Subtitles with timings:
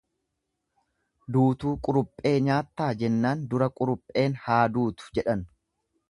[1.35, 2.87] Duutuu quruphee nyaattaa?
[3.01, 5.45] jennaan dura qurupheen haaduutu jedhan.